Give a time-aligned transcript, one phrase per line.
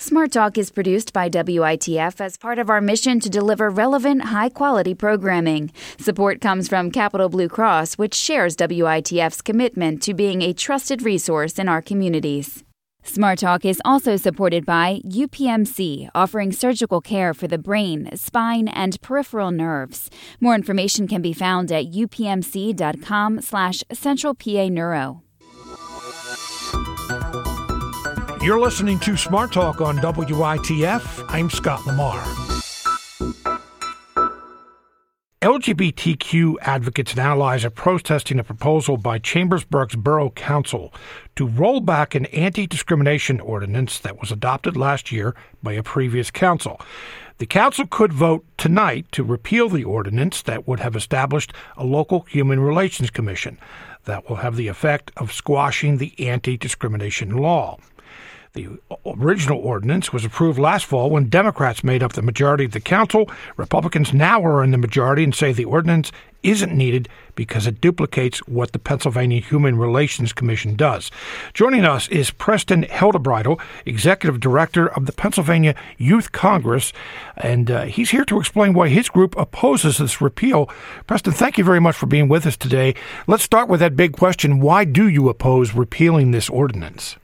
[0.00, 4.48] Smart Talk is produced by WITF as part of our mission to deliver relevant, high
[4.48, 5.72] quality programming.
[5.98, 11.58] Support comes from Capital Blue Cross, which shares WITF's commitment to being a trusted resource
[11.58, 12.62] in our communities.
[13.02, 19.00] Smart Talk is also supported by UPMC, offering surgical care for the brain, spine, and
[19.00, 20.10] peripheral nerves.
[20.40, 23.82] More information can be found at upmc.com slash
[28.48, 31.26] You're listening to Smart Talk on WITF.
[31.28, 32.18] I'm Scott Lamar.
[35.42, 40.94] LGBTQ advocates and allies are protesting a proposal by Chambersburg's Borough Council
[41.36, 46.30] to roll back an anti discrimination ordinance that was adopted last year by a previous
[46.30, 46.80] council.
[47.36, 52.22] The council could vote tonight to repeal the ordinance that would have established a local
[52.22, 53.58] human relations commission
[54.06, 57.76] that will have the effect of squashing the anti discrimination law.
[58.54, 58.68] The
[59.04, 63.30] original ordinance was approved last fall when Democrats made up the majority of the council.
[63.56, 66.10] Republicans now are in the majority and say the ordinance
[66.42, 71.10] isn't needed because it duplicates what the Pennsylvania Human Relations Commission does.
[71.52, 76.92] Joining us is Preston Heldibridle, Executive Director of the Pennsylvania Youth Congress,
[77.36, 80.70] and uh, he's here to explain why his group opposes this repeal.
[81.06, 82.94] Preston, thank you very much for being with us today.
[83.26, 87.16] Let's start with that big question why do you oppose repealing this ordinance?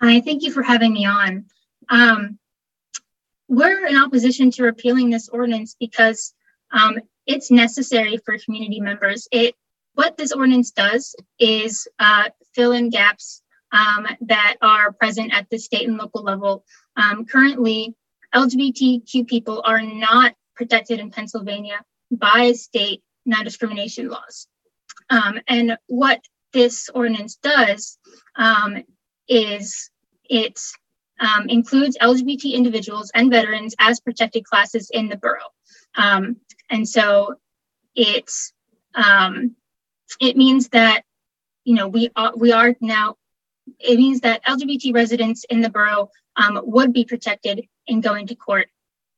[0.00, 1.46] Hi, thank you for having me on.
[1.88, 2.38] Um,
[3.48, 6.34] we're in opposition to repealing this ordinance because
[6.70, 9.26] um, it's necessary for community members.
[9.32, 9.56] It
[9.94, 15.58] what this ordinance does is uh, fill in gaps um, that are present at the
[15.58, 16.64] state and local level.
[16.96, 17.96] Um, currently,
[18.32, 21.82] LGBTQ people are not protected in Pennsylvania
[22.12, 24.46] by state non-discrimination laws.
[25.10, 26.20] Um, and what
[26.52, 27.98] this ordinance does
[28.36, 28.84] um,
[29.28, 29.90] is
[30.24, 30.58] it
[31.20, 35.52] um, includes LGBT individuals and veterans as protected classes in the borough.
[35.96, 36.36] Um,
[36.70, 37.34] and so
[37.94, 38.30] it
[38.94, 39.56] um,
[40.20, 41.02] it means that
[41.64, 43.16] you know we are we are now
[43.78, 48.34] it means that LGBT residents in the borough um, would be protected in going to
[48.34, 48.68] court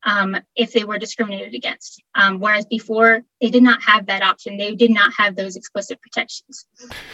[0.05, 2.03] um, if they were discriminated against.
[2.15, 4.57] Um, whereas before, they did not have that option.
[4.57, 6.67] They did not have those explicit protections.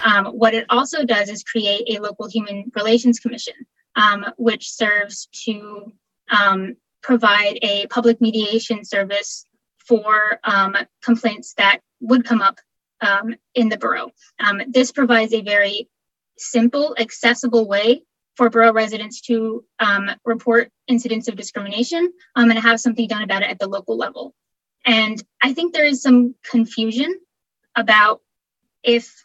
[0.05, 3.55] Um, what it also does is create a local human relations commission,
[3.97, 5.93] um, which serves to
[6.31, 9.47] um, provide a public mediation service
[9.79, 12.59] for um, complaints that would come up
[13.55, 14.11] in the borough.
[14.69, 15.89] this provides a very
[16.39, 18.03] simple, accessible way
[18.37, 23.43] for borough residents to um, report incidents of discrimination um, and have something done about
[23.43, 24.35] it at the local level.
[24.85, 27.19] And I think there is some confusion
[27.75, 28.21] about
[28.83, 29.25] if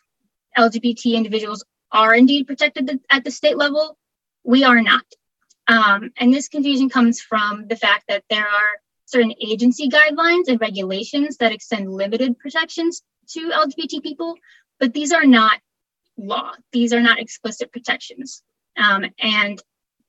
[0.58, 3.98] LGBT individuals are indeed protected at the state level.
[4.44, 5.04] We are not.
[5.68, 10.60] Um, and this confusion comes from the fact that there are certain agency guidelines and
[10.60, 14.36] regulations that extend limited protections to LGBT people,
[14.80, 15.60] but these are not
[16.18, 16.54] law.
[16.72, 18.42] These are not explicit protections.
[18.82, 19.62] Um, and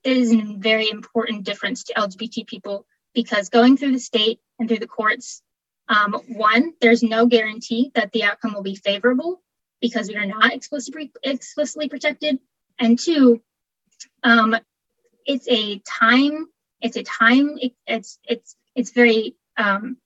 [0.03, 4.67] it is a very important difference to LGBT people because going through the state and
[4.67, 5.41] through the courts,
[5.87, 9.41] um, one, there's no guarantee that the outcome will be favorable
[9.81, 12.39] because we are not explicitly, explicitly protected.
[12.79, 13.41] And two,
[14.23, 14.55] um,
[15.25, 16.47] it's a time,
[16.81, 19.97] it's a time, it, it's it's it's very um,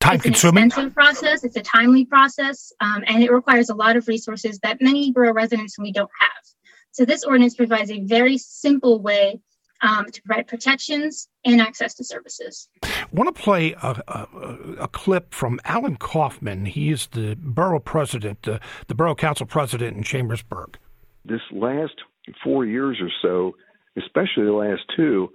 [0.00, 1.44] time it's consuming process.
[1.44, 5.32] It's a timely process, um, and it requires a lot of resources that many borough
[5.32, 6.51] residents we don't have.
[6.92, 9.40] So this ordinance provides a very simple way
[9.80, 12.68] um, to provide protections and access to services.
[12.82, 14.28] I want to play a, a,
[14.80, 16.66] a clip from Allen Coffman.
[16.66, 20.78] He is the borough president, uh, the borough council president in Chambersburg.
[21.24, 21.94] This last
[22.44, 23.56] four years or so,
[23.96, 25.30] especially the last two,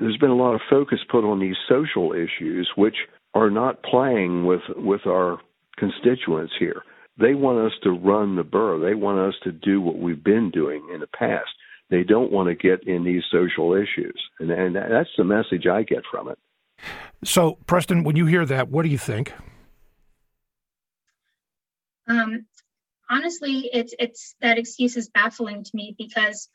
[0.00, 2.96] there's been a lot of focus put on these social issues, which
[3.34, 5.38] are not playing with with our
[5.76, 6.82] constituents here.
[7.18, 8.78] They want us to run the borough.
[8.78, 11.50] They want us to do what we've been doing in the past.
[11.90, 14.20] They don't want to get in these social issues.
[14.38, 16.38] And, and that's the message I get from it.
[17.24, 19.32] So, Preston, when you hear that, what do you think?
[22.06, 22.46] Um,
[23.10, 26.48] honestly, it's it's that excuse is baffling to me because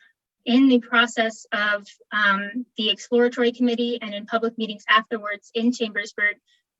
[0.45, 6.37] in the process of um, the exploratory committee and in public meetings afterwards in Chambersburg,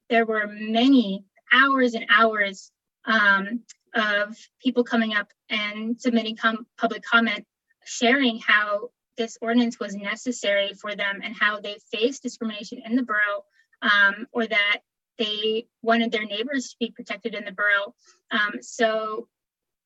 [0.10, 2.72] there were many hours and hours
[3.06, 3.62] um,
[3.94, 7.46] of people coming up and submitting com- public comment,
[7.86, 13.04] sharing how this ordinance was necessary for them and how they faced discrimination in the
[13.04, 13.44] borough,
[13.82, 14.80] um, or that
[15.20, 17.94] they wanted their neighbors to be protected in the borough.
[18.32, 19.28] Um, so,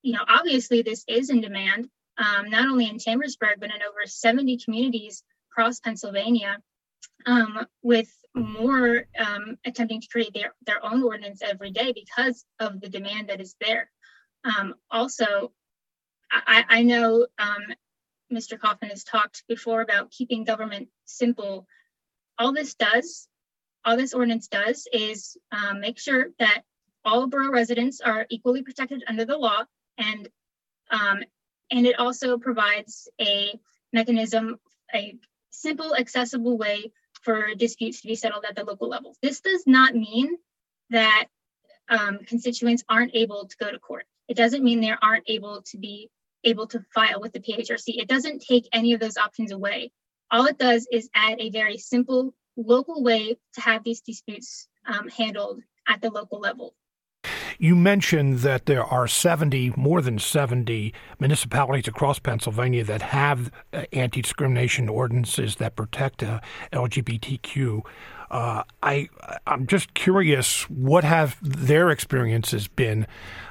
[0.02, 1.90] you know, obviously this is in demand.
[2.18, 6.58] um, not only in Chambersburg, but in over 70 communities across Pennsylvania,
[7.26, 12.80] um, with more um, attempting to create their, their own ordinance every day because of
[12.82, 13.90] the demand that is there.
[14.44, 15.52] Um, also,
[16.32, 17.28] I, I know
[18.32, 18.54] Mr.
[18.54, 21.68] Um, Coffman has talked before about keeping government simple.
[22.38, 23.28] All this does,
[23.86, 26.64] all this ordinance does is um, make sure that
[27.06, 29.64] all borough residents are equally protected under the law
[29.98, 30.28] and
[30.92, 31.24] um,
[31.72, 33.60] and it also provides a
[33.92, 34.58] mechanism,
[34.94, 35.18] a
[35.50, 36.92] simple, accessible way
[37.28, 39.14] for disputes to be settled at the local level.
[39.22, 40.38] This does not mean
[40.92, 41.26] that
[41.90, 44.06] um, constituents aren't able to go to court.
[44.30, 46.10] It doesn't mean they aren't able to be
[46.46, 48.02] able to file with the PHRC.
[48.02, 49.92] It doesn't take any of those options away.
[50.32, 55.10] All it does is add a very simple local way to have these disputes um,
[55.10, 56.76] handled at the local level.
[57.60, 63.84] You mentioned that there are 70, more than 70 municipalities across Pennsylvania that have uh,
[63.92, 66.40] anti discrimination ordinances that protect uh,
[66.72, 67.84] LGBTQ.
[68.30, 69.10] Uh, I
[69.46, 73.08] I'm just curious what have their experiences been,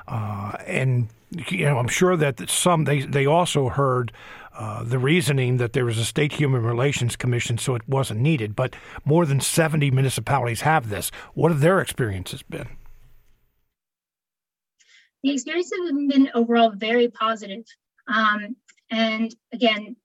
[0.07, 1.09] uh, and
[1.49, 4.13] you know I'm sure that some they they also heard
[4.59, 8.55] uh, the reasoning that there was a state human relations commission, so it wasn't needed.
[8.55, 11.11] But more than 70 municipalities have this.
[11.35, 12.69] What have their experiences been?
[15.27, 17.65] The experiences have been overall very positive.
[18.07, 18.55] Um,
[18.93, 19.97] and again,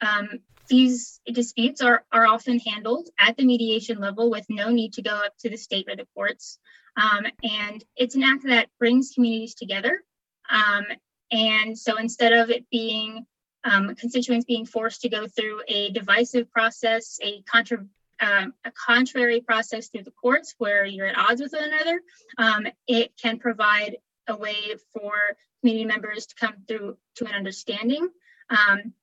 [0.00, 5.02] um, these disputes are, are often handled at the mediation level with no need to
[5.02, 6.58] go up to the state or the courts.
[6.96, 10.02] Um, and it's an act that brings communities together.
[10.50, 10.84] Um,
[11.30, 13.26] and so instead of it being
[13.62, 17.86] um, constituents being forced to go through a divisive process, a contra-
[18.18, 22.00] um, a contrary process through the courts where you're at odds with one another,
[22.36, 23.96] um, it can provide
[24.28, 25.12] a way for
[25.60, 28.08] community members to come through to an understanding.
[28.48, 28.94] Um,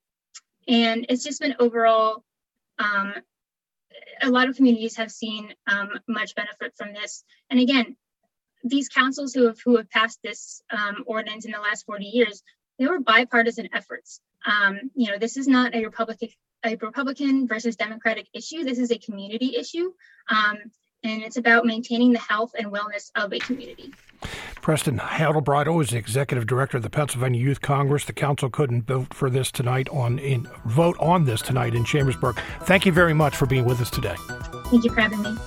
[0.68, 2.24] and it's just been overall,
[2.80, 3.14] um,
[4.22, 7.24] a lot of communities have seen um, much benefit from this.
[7.50, 7.96] And again,
[8.64, 12.44] these councils who have who have passed this um, ordinance in the last 40 years,
[12.80, 14.20] they were bipartisan efforts.
[14.46, 16.30] Um, you know, this is not a Republican
[16.64, 18.64] a Republican versus Democratic issue.
[18.64, 19.94] This is a community issue.
[20.30, 20.58] Um,
[21.04, 23.94] and it's about maintaining the health and wellness of a community.
[24.68, 28.04] Preston Heldibridle is the executive director of the Pennsylvania Youth Congress.
[28.04, 32.38] The council couldn't vote for this tonight on in vote on this tonight in Chambersburg.
[32.64, 34.16] Thank you very much for being with us today.
[34.66, 35.38] Thank you for having me.